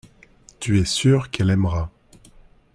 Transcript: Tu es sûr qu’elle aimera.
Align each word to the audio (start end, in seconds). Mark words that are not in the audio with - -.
Tu 0.59 0.79
es 0.79 0.85
sûr 0.85 1.29
qu’elle 1.29 1.51
aimera. 1.51 1.91